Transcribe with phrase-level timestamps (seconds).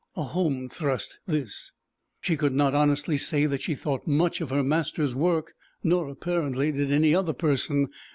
[0.15, 1.73] A home thrust this.
[2.21, 5.53] She could not honestly say that she thought much of her master's work.
[5.83, 7.87] Nor, apparently, did any other person.